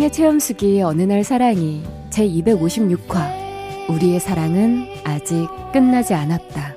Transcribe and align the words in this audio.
사랑의 0.00 0.12
체험수기 0.12 0.80
어느 0.80 1.02
날 1.02 1.22
사랑이 1.22 1.82
제 2.08 2.26
256화 2.26 3.90
우리의 3.90 4.18
사랑은 4.18 4.86
아직 5.04 5.46
끝나지 5.74 6.14
않았다. 6.14 6.74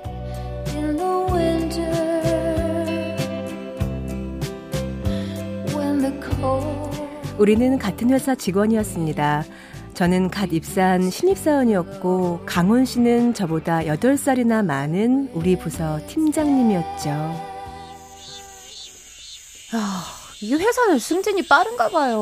우리는 7.37 7.79
같은 7.79 8.09
회사 8.09 8.35
직원이었습니다. 8.35 9.45
저는 9.93 10.29
갓 10.29 10.51
입사한 10.51 11.09
신입사원이었고 11.09 12.41
강원 12.45 12.83
씨는 12.83 13.33
저보다 13.33 13.83
8살이나 13.83 14.65
많은 14.65 15.29
우리 15.33 15.57
부서 15.57 15.97
팀장님이었죠. 16.07 17.09
아, 19.71 20.22
이 20.43 20.53
회사는 20.55 20.99
승진이 20.99 21.47
빠른가 21.47 21.87
봐요. 21.87 22.19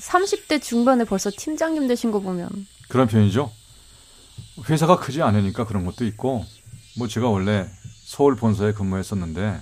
30대 0.00 0.60
중반에 0.60 1.04
벌써 1.04 1.30
팀장님 1.30 1.86
되신 1.86 2.10
거 2.10 2.18
보면. 2.18 2.66
그런 2.88 3.06
편이죠. 3.06 3.52
회사가 4.68 4.96
크지 4.98 5.22
않으니까 5.22 5.64
그런 5.66 5.84
것도 5.86 6.04
있고 6.06 6.44
뭐 6.98 7.06
제가 7.06 7.28
원래 7.28 7.68
서울 8.04 8.34
본사에 8.34 8.72
근무했었는데 8.72 9.60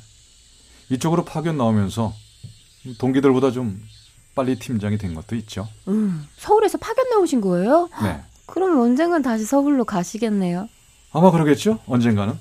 이쪽으로 0.89 1.27
파견 1.27 1.59
나오면서 1.59 2.15
동기들보다 2.99 3.51
좀 3.51 3.79
빨리 4.35 4.59
팀장이 4.59 4.97
된 4.97 5.13
것도 5.13 5.37
있죠. 5.37 5.69
음, 5.89 6.27
서울에서 6.39 6.79
파견 6.79 7.11
나오신 7.11 7.43
거예요? 7.43 7.91
네. 8.03 8.23
그럼 8.47 8.81
언젠간 8.81 9.21
다시 9.21 9.45
서울로 9.45 9.85
가시겠네요. 9.85 10.67
아마 11.13 11.31
그러겠죠. 11.31 11.81
언젠가는. 11.87 12.39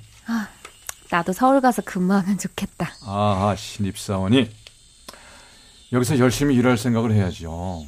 나도 1.10 1.34
서울 1.34 1.60
가서 1.60 1.82
근무하면 1.82 2.38
좋겠다. 2.38 2.90
아하 3.06 3.54
신입사원이 3.58 4.50
여기서 5.94 6.20
열심히 6.20 6.56
일할 6.56 6.78
생각을 6.78 7.12
해야죠. 7.14 7.86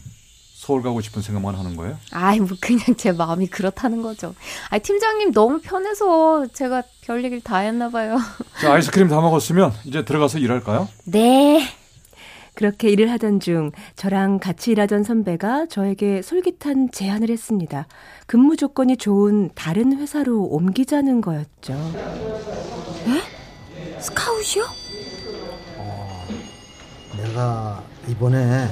서울 0.56 0.84
가고 0.84 1.02
싶은 1.02 1.22
생각만 1.22 1.56
하는 1.56 1.76
거예요? 1.76 1.98
아이, 2.12 2.40
뭐 2.40 2.50
그냥 2.62 2.84
제 2.96 3.12
마음이 3.12 3.48
그렇다는 3.48 4.02
거죠. 4.02 4.36
아, 4.70 4.78
팀장님 4.78 5.32
너무 5.32 5.60
편해서 5.62 6.46
제가 6.48 6.84
별 7.02 7.24
얘기를 7.24 7.42
다 7.42 7.58
했나 7.58 7.90
봐요. 7.90 8.18
자 8.62 8.74
아이스크림 8.74 9.08
다 9.08 9.20
먹었으면 9.20 9.74
이제 9.86 10.06
들어가서 10.06 10.38
일할까요? 10.40 10.88
네. 11.06 11.68
그렇게 12.56 12.90
일을 12.90 13.10
하던 13.12 13.40
중 13.40 13.72
저랑 13.96 14.40
같이 14.40 14.72
일하던 14.72 15.04
선배가 15.04 15.68
저에게 15.68 16.22
솔깃한 16.22 16.92
제안을 16.92 17.30
했습니다. 17.30 17.88
근무 18.28 18.58
조건이 18.58 18.98
좋은 18.98 19.50
다른 19.56 19.98
회사로 19.98 20.44
옮기자는 20.44 21.22
거였죠. 21.22 21.74
스카웃이요? 24.00 24.66
내가 27.18 27.84
이번에 28.10 28.68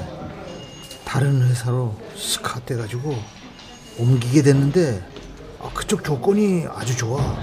다른 1.06 1.48
회사로 1.48 1.96
스카웃 2.16 2.66
돼가지고 2.66 3.16
옮기게 4.00 4.42
됐는데 4.42 5.04
아, 5.62 5.70
그쪽 5.74 6.04
조건이 6.04 6.66
아주 6.68 6.96
좋아. 6.98 7.38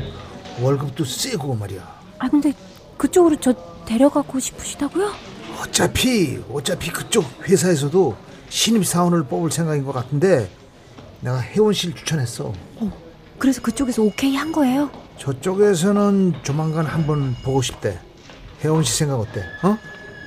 월급도 0.61 1.05
세고 1.05 1.55
말이야. 1.55 2.01
아, 2.19 2.29
근데 2.29 2.53
그쪽으로 2.97 3.37
저 3.41 3.55
데려가고 3.85 4.39
싶으시다고요? 4.41 5.13
어차피 5.61 6.43
어차피 6.53 6.91
그쪽 6.91 7.25
회사에서도 7.49 8.17
신입 8.49 8.85
사원을 8.87 9.25
뽑을 9.25 9.51
생각인 9.51 9.85
것 9.85 9.93
같은데 9.93 10.51
내가 11.21 11.39
혜원 11.41 11.73
씨를 11.73 11.95
추천했어. 11.95 12.53
그래서 13.39 13.63
그쪽에서 13.63 14.03
오케이 14.03 14.37
한 14.37 14.53
거예요? 14.53 14.91
저쪽에서는 15.19 16.35
조만간 16.43 16.87
한번 16.87 17.35
보고 17.45 17.63
싶대. 17.63 17.99
혜원 18.63 18.83
씨 18.83 18.97
생각 18.97 19.21
어때? 19.21 19.43
어? 19.63 19.77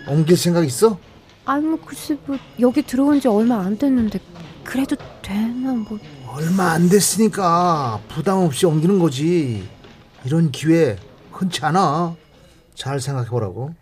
옮길 0.07 0.37
생각 0.37 0.65
있어? 0.65 0.97
아니, 1.47 1.65
뭐, 1.65 1.79
글쎄, 1.79 2.17
뭐, 2.25 2.37
여기 2.59 2.81
들어온 2.81 3.21
지 3.21 3.29
얼마 3.29 3.61
안 3.61 3.77
됐는데, 3.77 4.19
그래도 4.65 4.97
되나, 5.21 5.73
뭐. 5.73 5.97
얼마 6.27 6.71
안 6.71 6.89
됐으니까 6.89 8.01
부담 8.09 8.39
없이 8.39 8.65
옮기는 8.65 8.99
거지. 8.99 9.65
이런 10.25 10.51
기회 10.51 10.97
흔치 11.31 11.63
않아. 11.63 12.17
잘 12.75 12.99
생각해 12.99 13.29
보라고. 13.29 13.73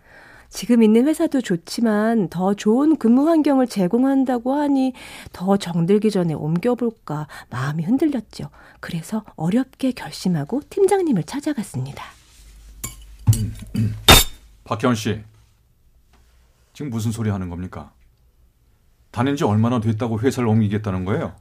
지금 0.48 0.84
있는 0.84 1.08
회사도 1.08 1.40
좋지만 1.40 2.28
더 2.28 2.54
좋은 2.54 2.96
근무 2.96 3.28
환경을 3.28 3.66
제공한다고 3.66 4.54
하니 4.54 4.92
더 5.32 5.56
정들기 5.56 6.12
전에 6.12 6.34
옮겨볼까 6.34 7.26
마음이 7.50 7.82
흔들렸죠. 7.82 8.48
그래서 8.78 9.24
어렵게 9.34 9.90
결심하고 9.90 10.62
팀장님을 10.70 11.24
찾아갔습니다. 11.24 12.04
박혜원 14.64 14.94
씨. 14.94 15.20
지금 16.76 16.90
무슨 16.90 17.10
소리 17.10 17.30
하는 17.30 17.48
겁니까? 17.48 17.90
다닌 19.10 19.34
지 19.34 19.44
얼마나 19.44 19.80
됐다고 19.80 20.20
회사를 20.20 20.46
옮기겠다는 20.46 21.06
거예요? 21.06 21.34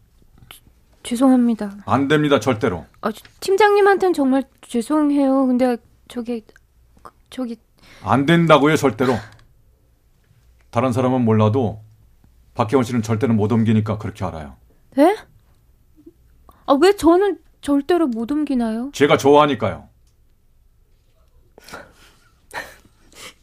죄송합니다. 1.03 1.75
안 1.85 2.07
됩니다, 2.07 2.39
절대로. 2.39 2.85
아, 3.01 3.11
팀장님한테는 3.41 4.13
정말 4.13 4.45
죄송해요. 4.61 5.45
근데, 5.47 5.75
저기, 6.07 6.45
그, 7.01 7.11
저기, 7.29 7.57
안 8.01 8.25
된다고요, 8.25 8.77
절대로. 8.77 9.13
다른 10.69 10.93
사람은 10.93 11.25
몰라도 11.25 11.83
박혜원 12.53 12.85
씨는 12.85 13.01
절대로 13.01 13.33
못 13.33 13.51
옮기니까 13.51 13.97
그렇게 13.97 14.23
알아요. 14.23 14.55
에? 14.97 15.17
아, 16.65 16.77
왜 16.81 16.95
저는 16.95 17.39
절대로 17.59 18.07
못 18.07 18.31
옮기나요? 18.31 18.89
제가 18.93 19.17
좋아하니까요. 19.17 19.89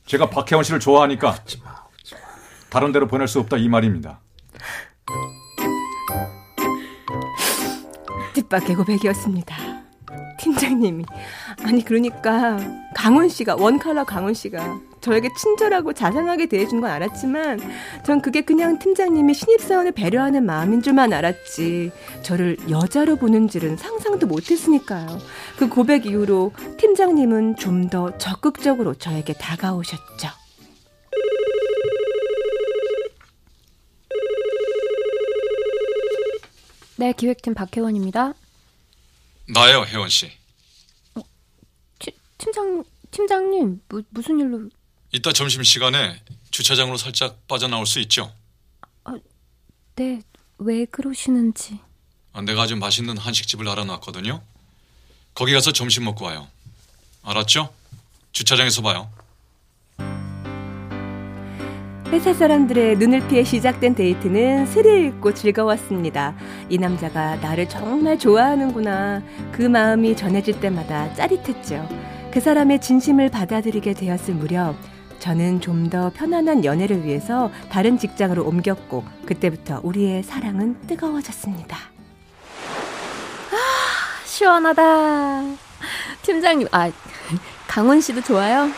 제가 0.06 0.30
박혜원 0.30 0.64
씨를 0.64 0.80
좋아하니까 0.80 1.34
다른 2.72 2.90
데로 2.90 3.06
보낼 3.06 3.28
수 3.28 3.38
없다 3.38 3.58
이 3.58 3.68
말입니다. 3.68 4.20
뜻밖의 8.32 8.76
고백이었습니다. 8.76 9.54
팀장님이 10.38 11.04
아니 11.64 11.84
그러니까 11.84 12.58
강원 12.94 13.28
씨가 13.28 13.56
원칼러 13.56 14.04
강원 14.04 14.32
씨가 14.32 14.80
저에게 15.02 15.28
친절하고 15.38 15.92
자상하게 15.92 16.46
대해준 16.46 16.80
건 16.80 16.90
알았지만 16.90 17.60
전 18.06 18.22
그게 18.22 18.40
그냥 18.40 18.78
팀장님이 18.78 19.34
신입사원을 19.34 19.92
배려하는 19.92 20.46
마음인 20.46 20.80
줄만 20.80 21.12
알았지 21.12 21.92
저를 22.22 22.56
여자로 22.70 23.16
보는 23.16 23.48
줄은 23.48 23.76
상상도 23.76 24.26
못했으니까요. 24.26 25.18
그 25.58 25.68
고백 25.68 26.06
이후로 26.06 26.52
팀장님은 26.78 27.56
좀 27.56 27.90
더 27.90 28.16
적극적으로 28.16 28.94
저에게 28.94 29.34
다가오셨죠. 29.34 30.41
네, 37.02 37.12
기획팀 37.12 37.54
박혜원입니다. 37.54 38.32
나요, 39.52 39.84
혜원 39.84 40.08
씨. 40.08 40.30
티- 41.98 42.16
팀장, 42.38 42.84
팀장님, 43.10 43.80
무, 43.88 44.02
무슨 44.10 44.38
일로. 44.38 44.68
이따 45.10 45.32
점심 45.32 45.64
시간에 45.64 46.22
주차장으로 46.52 46.96
살짝 46.96 47.44
빠져나올 47.48 47.86
수 47.86 47.98
있죠? 48.02 48.32
네, 49.96 50.22
왜 50.58 50.84
그러시는지. 50.84 51.80
아, 52.34 52.40
내가 52.42 52.62
아주 52.62 52.76
맛있는 52.76 53.18
한식집을 53.18 53.68
알아놨거든요. 53.68 54.40
거기 55.34 55.52
가서 55.54 55.72
점심 55.72 56.04
먹고 56.04 56.24
와요. 56.26 56.46
알았죠? 57.24 57.74
주차장에서 58.30 58.80
봐요. 58.82 59.12
회사 62.12 62.34
사람들의 62.34 62.96
눈을 62.98 63.26
피해 63.28 63.42
시작된 63.42 63.94
데이트는 63.94 64.66
스릴 64.66 65.06
있고 65.06 65.32
즐거웠습니다. 65.32 66.34
이 66.68 66.76
남자가 66.76 67.36
나를 67.36 67.68
정말 67.70 68.18
좋아하는구나. 68.18 69.22
그 69.50 69.62
마음이 69.62 70.14
전해질 70.14 70.60
때마다 70.60 71.12
짜릿했죠. 71.14 71.88
그 72.30 72.38
사람의 72.40 72.82
진심을 72.82 73.30
받아들이게 73.30 73.94
되었을 73.94 74.34
무렵, 74.34 74.74
저는 75.20 75.60
좀 75.60 75.88
더 75.88 76.10
편안한 76.14 76.64
연애를 76.66 77.04
위해서 77.04 77.50
다른 77.70 77.96
직장으로 77.98 78.44
옮겼고, 78.44 79.04
그때부터 79.24 79.80
우리의 79.82 80.22
사랑은 80.22 80.76
뜨거워졌습니다. 80.86 81.78
시원하다. 84.26 85.44
팀장님, 86.22 86.68
아, 86.72 86.90
강원 87.68 88.00
씨도 88.00 88.20
좋아요? 88.22 88.68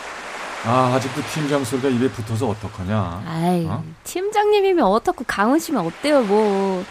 아, 0.67 0.93
아직도 0.95 1.21
팀장 1.33 1.63
소리가 1.63 1.89
입에 1.89 2.09
붙어서 2.09 2.47
어떡하냐. 2.49 3.23
아이, 3.27 3.65
어? 3.67 3.83
팀장님이면 4.03 4.83
어떻고 4.85 5.23
강원 5.27 5.59
씨면 5.59 5.85
어때요, 5.85 6.23
뭐. 6.23 6.83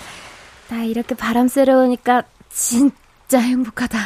나 0.69 0.83
이렇게 0.85 1.15
바람 1.15 1.49
쐬러 1.49 1.79
오니까 1.81 2.23
진짜 2.51 3.39
행복하다. 3.41 3.99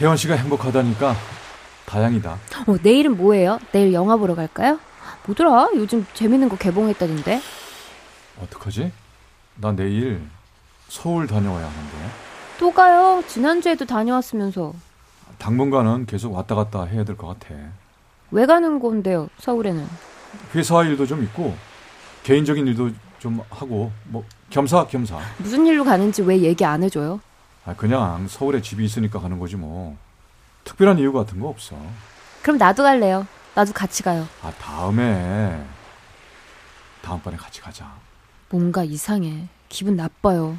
혜원 0.00 0.16
씨가 0.16 0.34
행복하다니까 0.34 1.14
다행이다. 1.86 2.30
어, 2.66 2.76
내일은 2.82 3.16
뭐예요? 3.16 3.58
내일 3.72 3.92
영화 3.94 4.16
보러 4.16 4.34
갈까요? 4.34 4.78
뭐더라? 5.26 5.70
요즘 5.76 6.06
재밌는 6.14 6.48
거 6.50 6.56
개봉했다던데. 6.56 7.40
어떡하지? 8.42 8.92
나 9.56 9.72
내일 9.72 10.20
서울 10.88 11.26
다녀와야 11.26 11.64
하는데. 11.66 11.96
또 12.58 12.70
가요. 12.72 13.22
지난주에도 13.26 13.86
다녀왔으면서. 13.86 14.74
당분간은 15.38 16.04
계속 16.06 16.34
왔다 16.34 16.54
갔다 16.54 16.84
해야 16.84 17.02
될 17.04 17.16
것 17.16 17.26
같아. 17.28 17.54
왜 18.30 18.46
가는 18.46 18.78
건데요, 18.78 19.28
서울에는? 19.38 19.86
회사 20.54 20.82
일도 20.84 21.06
좀 21.06 21.22
있고 21.24 21.54
개인적인 22.22 22.66
일도 22.68 22.90
좀 23.18 23.40
하고 23.50 23.90
뭐 24.04 24.24
겸사겸사. 24.50 25.18
무슨 25.38 25.66
일로 25.66 25.84
가는지 25.84 26.22
왜 26.22 26.40
얘기 26.40 26.64
안 26.64 26.82
해줘요? 26.82 27.20
아 27.66 27.74
그냥 27.74 28.26
서울에 28.28 28.60
집이 28.62 28.84
있으니까 28.84 29.20
가는 29.20 29.38
거지 29.38 29.56
뭐. 29.56 29.96
특별한 30.64 30.98
이유 30.98 31.12
같은 31.12 31.40
거 31.40 31.48
없어. 31.48 31.76
그럼 32.42 32.58
나도 32.58 32.82
갈래요. 32.82 33.26
나도 33.54 33.72
같이 33.72 34.02
가요. 34.02 34.26
아 34.42 34.50
다음에 34.52 35.62
다음번에 37.02 37.36
같이 37.36 37.60
가자. 37.60 37.92
뭔가 38.48 38.84
이상해. 38.84 39.48
기분 39.68 39.96
나빠요. 39.96 40.58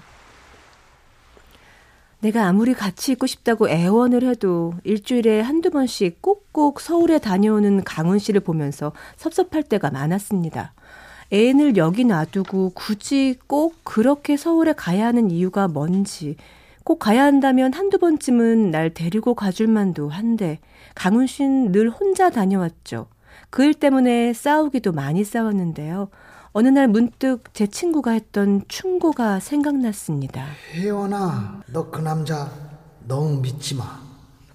내가 2.22 2.46
아무리 2.48 2.74
같이 2.74 3.14
있고 3.14 3.26
싶다고 3.26 3.68
애원을 3.68 4.24
해도 4.24 4.74
일주일에 4.84 5.42
한두 5.42 5.72
번씩 5.72 6.22
꼭꼭 6.22 6.80
서울에 6.80 7.18
다녀오는 7.18 7.84
강훈 7.84 8.20
씨를 8.20 8.42
보면서 8.42 8.92
섭섭할 9.18 9.64
때가 9.64 9.90
많았습니다. 9.90 10.74
애인을 11.34 11.78
여기 11.78 12.06
놔두고 12.06 12.74
굳이 12.76 13.38
꼭 13.48 13.76
그렇게 13.84 14.38
서울에 14.38 14.74
가야 14.74 15.08
하는 15.08 15.32
이유가 15.32 15.68
뭔지, 15.68 16.36
꼭 16.84 17.00
가야 17.00 17.24
한다면 17.24 17.74
한두 17.74 17.98
번쯤은 17.98 18.70
날 18.70 18.94
데리고 18.94 19.34
가줄 19.34 19.68
만도 19.68 20.10
한데, 20.10 20.60
강훈 20.94 21.26
씨는 21.28 21.72
늘 21.72 21.90
혼자 21.90 22.30
다녀왔죠. 22.30 23.08
그 23.50 23.64
일 23.64 23.74
때문에 23.74 24.34
싸우기도 24.34 24.92
많이 24.92 25.24
싸웠는데요. 25.24 26.10
어느 26.54 26.68
날 26.68 26.88
문득 26.88 27.54
제 27.54 27.66
친구가 27.68 28.12
했던 28.12 28.64
충고가 28.68 29.40
생각났습니다. 29.40 30.46
혜원아, 30.74 31.62
너 31.72 31.90
그 31.92 32.02
남자 32.02 32.52
너무 33.08 33.40
믿지 33.42 33.76
마. 33.76 34.00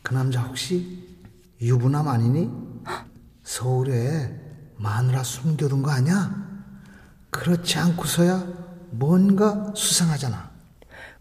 그 0.03 0.13
남자 0.15 0.43
혹시 0.43 1.05
유부남 1.61 2.07
아니니? 2.09 2.51
서울에 3.43 4.35
마누라 4.77 5.23
숨겨둔 5.23 5.83
거 5.83 5.91
아니야? 5.91 6.35
그렇지 7.31 7.79
않고서야 7.79 8.45
뭔가 8.91 9.73
수상하잖아. 9.75 10.51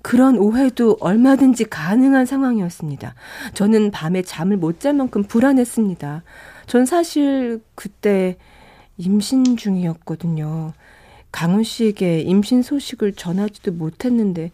그런 0.01 0.37
오해도 0.37 0.97
얼마든지 0.99 1.65
가능한 1.65 2.25
상황이었습니다. 2.25 3.15
저는 3.53 3.91
밤에 3.91 4.21
잠을 4.21 4.57
못 4.57 4.79
잘 4.79 4.93
만큼 4.93 5.23
불안했습니다. 5.23 6.21
전 6.67 6.85
사실 6.85 7.63
그때 7.75 8.37
임신 8.97 9.57
중이었거든요. 9.57 10.73
강훈 11.31 11.63
씨에게 11.63 12.21
임신 12.21 12.61
소식을 12.61 13.13
전하지도 13.13 13.73
못했는데 13.73 14.51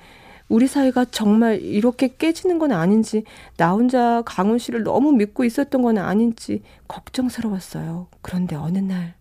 우리 0.50 0.68
사이가 0.68 1.06
정말 1.12 1.62
이렇게 1.62 2.08
깨지는 2.18 2.60
건 2.60 2.72
아닌지 2.72 3.24
나 3.56 3.72
혼자 3.72 4.22
강훈 4.26 4.58
씨를 4.58 4.84
너무 4.84 5.12
믿고 5.14 5.44
있었던 5.46 5.82
건 5.82 5.98
아닌지 5.98 6.62
걱정스러웠어요. 6.88 8.08
그런데 8.22 8.56
어느 8.56 8.80
날 8.80 9.14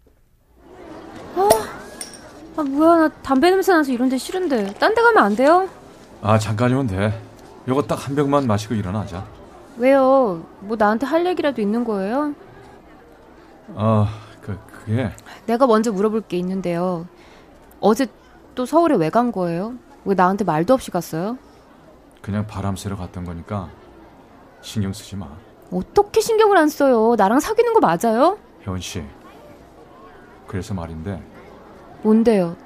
아, 2.57 2.63
뭐야. 2.63 2.97
나 2.97 3.09
담배 3.23 3.51
냄새 3.51 3.73
나서 3.73 3.93
이런 3.93 4.09
데 4.09 4.19
싫은데. 4.19 4.75
딴 4.75 4.95
데 4.95 5.01
가면 5.03 5.23
안 5.23 5.37
돼요? 5.37 5.69
아 6.21 6.39
잠깐이면 6.39 6.89
돼. 6.89 7.13
요거 7.69 7.83
딱 7.83 8.07
한 8.07 8.15
병만 8.17 8.47
마시고 8.47 8.75
일어나자. 8.75 9.25
왜요? 9.77 10.45
뭐 10.61 10.77
나한테 10.77 11.07
할 11.07 11.25
얘기라도 11.27 11.63
있는 11.63 11.85
거예요? 11.85 12.35
아 13.77 14.09
그 14.91 14.97
그게 14.97 15.11
내가 15.47 15.67
먼저 15.67 15.93
물어볼 15.93 16.23
게 16.23 16.37
있는데요. 16.39 17.07
어제 17.81 18.07
또 18.57 18.67
서울에 18.67 18.97
왜 18.97 19.09
간 19.11 19.31
거예요? 19.33 19.75
왜 20.05 20.15
나한테 20.15 20.45
말도 20.45 20.75
없이 20.75 20.91
갔어요? 20.91 21.39
그냥 22.21 22.47
바람 22.47 22.75
쐬러 22.77 22.97
갔던 22.97 23.25
거니까 23.25 23.71
신경 24.61 24.93
쓰지 24.93 25.17
마. 25.17 25.29
어떻게 25.73 26.21
신경을 26.21 26.57
안 26.59 26.69
써요? 26.69 27.15
나랑 27.17 27.39
사귀는 27.41 27.73
거 27.75 27.81
맞아요? 27.81 28.39
혜원 28.67 28.81
씨. 28.81 29.05
그래서 30.49 30.75
말인데 30.75 31.23
뭔데요? 32.03 32.57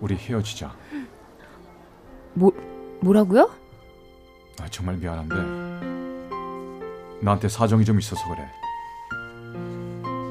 우리 0.00 0.16
헤어지자. 0.16 0.72
뭐, 2.34 2.50
뭐라고요? 3.00 3.50
아, 4.60 4.66
정말 4.70 4.96
미안한데 4.96 5.36
나한테 7.22 7.48
사정이 7.48 7.84
좀 7.84 7.98
있어서 8.00 8.22
그래. 8.28 8.44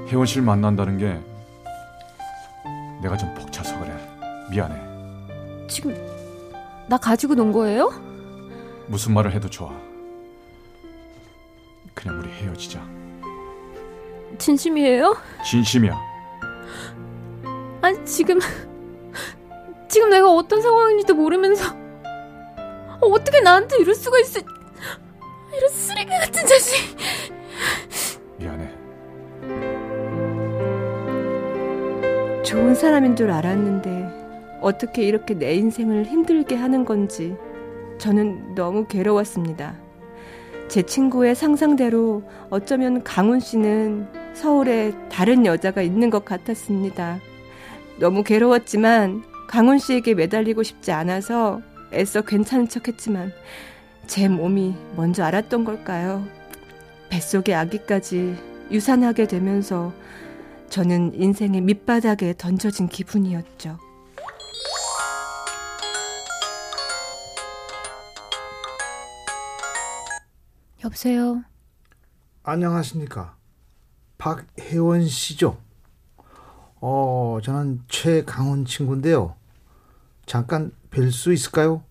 혜원 0.10 0.26
씨를 0.26 0.44
만난다는 0.44 0.98
게 0.98 1.20
내가 3.02 3.16
좀 3.16 3.34
벅차서 3.36 3.80
그래. 3.80 3.96
미안해. 4.50 5.68
지금 5.68 5.96
나 6.88 6.98
가지고 6.98 7.36
논 7.36 7.52
거예요? 7.52 7.90
무슨 8.88 9.14
말을 9.14 9.32
해도 9.32 9.48
좋아. 9.50 9.72
그냥 11.94 12.20
우리 12.20 12.30
헤어지자. 12.30 12.84
진심이에요? 14.40 15.16
진심이야. 15.46 15.96
아니 17.82 18.06
지금 18.06 18.40
지금 19.88 20.10
내가 20.10 20.32
어떤 20.32 20.62
상황인지도 20.62 21.14
모르면서 21.14 21.76
어떻게 23.02 23.42
나한테 23.42 23.78
이럴 23.78 23.94
수가 23.96 24.20
있어? 24.20 24.40
이런 25.56 25.70
쓰레기 25.70 26.10
같은 26.10 26.46
자식. 26.48 26.98
좋은 32.50 32.74
사람인 32.74 33.16
줄 33.16 33.30
알았는데 33.30 34.58
어떻게 34.60 35.04
이렇게 35.04 35.36
내 35.36 35.54
인생을 35.54 36.06
힘들게 36.06 36.56
하는 36.56 36.84
건지 36.84 37.36
저는 38.00 38.56
너무 38.56 38.88
괴로웠습니다. 38.88 39.76
제 40.68 40.82
친구의 40.82 41.36
상상대로 41.36 42.24
어쩌면 42.50 43.04
강훈 43.04 43.40
씨는 43.40 44.08
서울에 44.34 44.94
다른 45.12 45.46
여자가 45.46 45.84
있는 45.84 46.10
것 46.10 46.26
같았습니다. 46.26 47.20
너무 48.00 48.24
괴로웠지만 48.24 49.22
강훈 49.48 49.78
씨에게 49.78 50.16
매달리고 50.16 50.64
싶지 50.64 50.92
않아서 50.92 51.62
애써 51.94 52.24
괜찮은 52.24 52.68
척 52.68 52.88
했지만 52.88 53.32
제 54.08 54.28
몸이 54.28 54.74
먼저 54.96 55.24
알았던 55.24 55.66
걸까요? 55.66 56.26
뱃속의 57.10 57.54
아기까지 57.54 58.36
유산하게 58.72 59.28
되면서 59.28 59.94
저는 60.70 61.14
인생의 61.16 61.62
밑바닥에 61.62 62.36
던져진 62.38 62.88
기분이었죠. 62.88 63.80
여보세요. 70.84 71.44
안녕하십니까. 72.44 73.36
박혜원 74.18 75.08
씨죠? 75.08 75.58
어, 76.82 77.40
저는 77.44 77.82
최강훈 77.88 78.66
친구인데요. 78.66 79.36
잠깐 80.26 80.72
뵐 80.92 81.12
수 81.12 81.34
있을까요? 81.34 81.84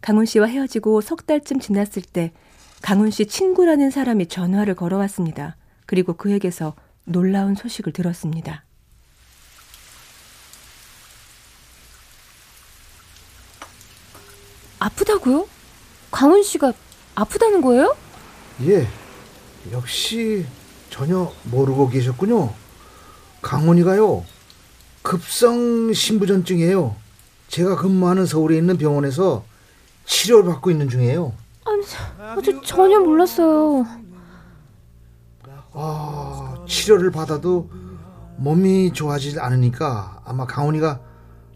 강훈 0.00 0.26
씨와 0.26 0.46
헤어지고 0.46 1.00
석 1.00 1.26
달쯤 1.26 1.60
지났을 1.60 2.02
때 2.02 2.32
강훈 2.82 3.10
씨 3.10 3.26
친구라는 3.26 3.90
사람이 3.90 4.26
전화를 4.26 4.74
걸어왔습니다. 4.74 5.56
그리고 5.86 6.14
그에게서 6.14 6.74
놀라운 7.14 7.54
소식을 7.54 7.92
들었습니다. 7.92 8.64
아프다고요? 14.78 15.46
강훈 16.10 16.42
씨가 16.42 16.72
아프다는 17.14 17.60
거예요? 17.60 17.96
예. 18.62 18.86
역시 19.72 20.46
전혀 20.88 21.30
모르고 21.44 21.90
계셨군요. 21.90 22.52
강훈이가요. 23.42 24.24
급성 25.02 25.92
신부전증이에요. 25.92 26.96
제가 27.48 27.76
근무하는 27.76 28.26
서울에 28.26 28.56
있는 28.56 28.78
병원에서 28.78 29.44
치료를 30.06 30.50
받고 30.50 30.70
있는 30.70 30.88
중이에요. 30.88 31.32
아니, 31.64 31.82
저 32.42 32.60
전혀 32.62 32.98
몰랐어요. 33.00 33.86
아, 35.72 36.49
치료를 36.74 37.10
받아도 37.10 37.68
몸이 38.36 38.92
좋아지지 38.92 39.40
않으니까 39.40 40.22
아마 40.24 40.46
강훈이가 40.46 41.00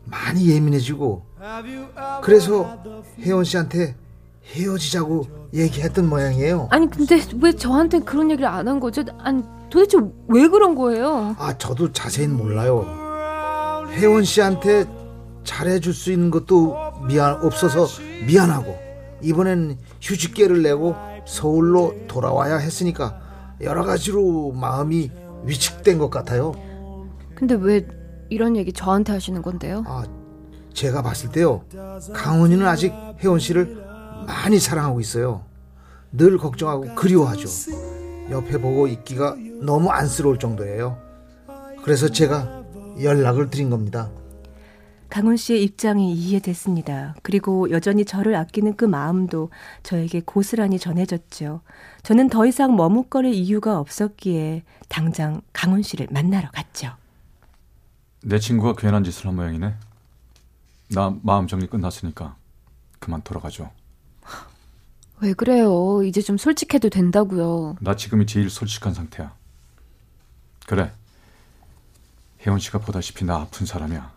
많이 0.07 0.49
예민해지고 0.51 1.25
그래서 2.21 2.79
혜원 3.21 3.45
씨한테 3.45 3.95
헤어지자고 4.55 5.27
얘기했던 5.55 6.09
모양이에요. 6.09 6.67
아니 6.71 6.91
근데 6.91 7.21
왜 7.41 7.53
저한테 7.53 8.01
그런 8.01 8.31
얘기를 8.31 8.47
안 8.49 8.67
한 8.69 8.81
거죠? 8.81 9.03
아니 9.21 9.43
도대체 9.71 9.97
왜 10.29 10.49
그런 10.49 10.75
거예요? 10.75 11.35
아, 11.39 11.57
저도 11.57 11.93
자세히는 11.93 12.37
몰라요. 12.37 12.85
혜원 13.93 14.25
씨한테 14.25 14.85
잘해줄 15.45 15.95
수 15.95 16.11
있는 16.13 16.31
것도 16.31 16.77
미안 17.07 17.35
없어서 17.43 17.87
미안하고 18.27 18.77
이번엔 19.23 19.79
휴직계를 20.03 20.63
내고 20.63 20.95
서울로 21.25 21.95
돌아와야 22.09 22.57
했으니까 22.57 23.21
여러 23.61 23.85
가지로 23.85 24.53
마음이 24.53 25.11
위축된 25.45 25.99
것 25.99 26.11
같아요. 26.11 26.53
근데 27.35 27.55
왜 27.55 27.87
이런 28.31 28.57
얘기 28.57 28.73
저한테 28.73 29.13
하시는 29.13 29.41
건데요? 29.43 29.85
아, 29.87 30.05
제가 30.73 31.03
봤을 31.03 31.31
때요. 31.31 31.65
강원이는 32.13 32.67
아직 32.67 32.93
혜원 33.21 33.39
씨를 33.39 33.85
많이 34.27 34.59
사랑하고 34.59 35.01
있어요. 35.01 35.45
늘 36.13 36.39
걱정하고 36.39 36.95
그리워하죠. 36.95 37.49
옆에 38.31 38.59
보고 38.59 38.87
있기가 38.87 39.37
너무 39.61 39.91
안쓰러울 39.91 40.39
정도예요. 40.39 40.97
그래서 41.83 42.09
제가 42.09 42.63
연락을 43.03 43.51
드린 43.51 43.69
겁니다. 43.71 44.11
강훈 45.09 45.37
씨의 45.37 45.63
입장이 45.63 46.13
이해됐습니다. 46.13 47.15
그리고 47.23 47.71
여전히 47.71 48.05
저를 48.05 48.35
아끼는 48.35 48.77
그 48.77 48.85
마음도 48.85 49.51
저에게 49.83 50.21
고스란히 50.25 50.79
전해졌죠. 50.79 51.61
저는 52.03 52.29
더 52.29 52.47
이상 52.47 52.75
머뭇거릴 52.77 53.33
이유가 53.33 53.79
없었기에 53.79 54.65
당장 54.89 55.41
강훈 55.53 55.83
씨를 55.83 56.09
만나러 56.11 56.51
갔죠. 56.51 56.93
내 58.23 58.39
친구가 58.39 58.75
괜한 58.75 59.05
짓을 59.05 59.27
한 59.27 59.37
모양이네. 59.37 59.75
나 60.91 61.17
마음 61.23 61.47
정리 61.47 61.67
끝났으니까 61.67 62.37
그만 62.99 63.23
돌아가죠. 63.23 63.71
왜 65.21 65.33
그래요? 65.33 66.03
이제 66.03 66.21
좀 66.21 66.37
솔직해도 66.37 66.89
된다고요. 66.89 67.77
나 67.81 67.95
지금이 67.95 68.27
제일 68.27 68.51
솔직한 68.51 68.95
상태야. 68.95 69.33
그래. 70.67 70.91
혜원 72.45 72.59
씨가 72.59 72.79
보다시피 72.81 73.25
나 73.25 73.37
아픈 73.37 73.65
사람이야. 73.65 74.13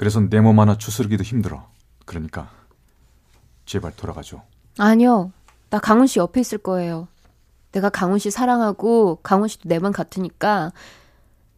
그래서 0.00 0.18
내 0.20 0.40
몸 0.40 0.58
하나 0.58 0.78
추스르기도 0.78 1.22
힘들어. 1.22 1.68
그러니까 2.06 2.48
제발 3.66 3.94
돌아가죠. 3.94 4.40
아니요. 4.78 5.30
나 5.68 5.78
강훈 5.78 6.06
씨 6.06 6.18
옆에 6.18 6.40
있을 6.40 6.56
거예요. 6.56 7.06
내가 7.72 7.90
강훈 7.90 8.18
씨 8.18 8.30
사랑하고 8.30 9.16
강훈 9.22 9.46
씨도 9.48 9.68
내 9.68 9.78
맘 9.78 9.92
같으니까 9.92 10.72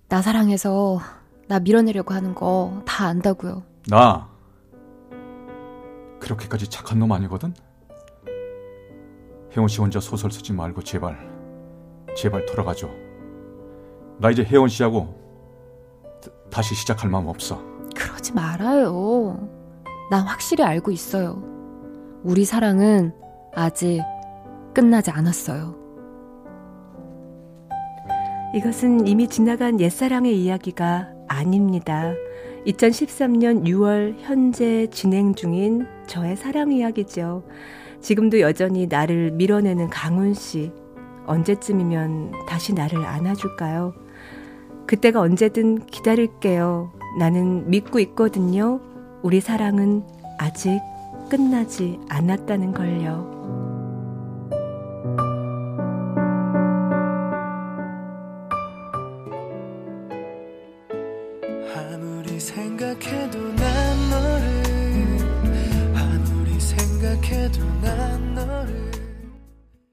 나 0.09 0.21
사랑해서 0.23 1.01
나 1.47 1.61
밀어내려고 1.61 2.15
하는 2.15 2.35
거 2.35 2.83
다 2.85 3.07
안다고요. 3.07 3.63
나 3.87 4.29
그렇게까지 6.19 6.67
착한 6.69 6.99
놈 6.99 7.13
아니거든. 7.13 7.55
혜원 9.57 9.69
씨 9.69 9.81
혼자 9.81 10.01
소설 10.01 10.33
쓰지 10.33 10.53
말고 10.53 10.83
제발 10.83 11.17
제발 12.17 12.45
돌아가죠. 12.47 12.91
나 14.19 14.31
이제 14.33 14.43
혜원 14.43 14.69
씨하고 14.69 15.15
다- 16.21 16.31
다시 16.51 16.75
시작할 16.75 17.09
마음 17.09 17.29
없어. 17.29 17.71
그러지 18.23 18.33
말아요. 18.35 19.49
난 20.11 20.23
확실히 20.23 20.63
알고 20.63 20.93
있어요. 20.93 21.43
우리 22.23 22.45
사랑은 22.45 23.13
아직 23.53 24.01
끝나지 24.73 25.11
않았어요. 25.11 25.75
이것은 28.55 29.09
이미 29.09 29.27
지나간 29.27 29.81
옛사랑의 29.81 30.41
이야기가 30.41 31.09
아닙니다. 31.27 32.13
2013년 32.67 33.65
6월 33.65 34.15
현재 34.21 34.87
진행 34.91 35.35
중인 35.35 35.87
저의 36.07 36.37
사랑 36.37 36.71
이야기죠. 36.71 37.43
지금도 38.01 38.41
여전히 38.41 38.87
나를 38.87 39.33
밀어내는 39.33 39.91
강훈 39.91 40.33
씨. 40.33 40.73
언제쯤이면 41.27 42.33
다시 42.49 42.73
나를 42.73 43.05
안아줄까요? 43.05 43.95
그때가 44.87 45.21
언제든 45.21 45.87
기다릴게요. 45.87 46.93
나는 47.19 47.69
믿고 47.69 47.99
있거든요. 48.01 48.81
우리 49.23 49.41
사랑은 49.41 50.03
아직 50.39 50.81
끝나지 51.29 51.99
않았다는 52.09 52.73
걸요. 52.73 53.42